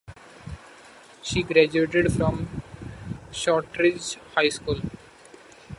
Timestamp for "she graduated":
1.21-2.11